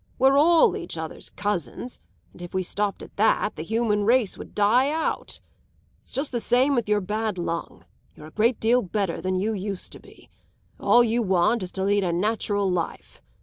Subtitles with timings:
[0.17, 1.99] We're all each other's cousins,
[2.33, 5.39] and if we stopped at that the human race would die out.
[6.01, 7.85] It's just the same with your bad lung.
[8.15, 10.27] You're a great deal better than you used to be.
[10.79, 13.21] All you want is to lead a natural life.